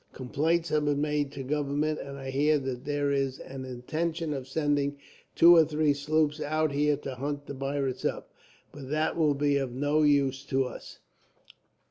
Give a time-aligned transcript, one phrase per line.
[0.13, 4.47] Complaints have been made to government, and I hear that there is an intention of
[4.47, 4.97] sending
[5.35, 8.33] two or three sloops out here to hunt the pirates up.
[8.71, 10.97] But that will be of no use to us."